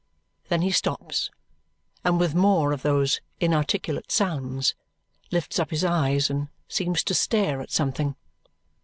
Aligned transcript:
Then 0.49 0.63
he 0.63 0.71
stops, 0.71 1.29
and 2.03 2.19
with 2.19 2.33
more 2.33 2.71
of 2.73 2.81
those 2.81 3.21
inarticulate 3.39 4.11
sounds, 4.11 4.73
lifts 5.29 5.59
up 5.59 5.69
his 5.69 5.85
eyes 5.85 6.27
and 6.27 6.47
seems 6.67 7.03
to 7.03 7.13
stare 7.13 7.61
at 7.61 7.69
something. 7.69 8.15